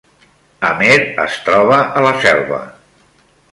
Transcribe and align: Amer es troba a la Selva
Amer 0.69 0.95
es 1.25 1.37
troba 1.51 1.79
a 2.01 2.05
la 2.07 2.17
Selva 2.25 2.61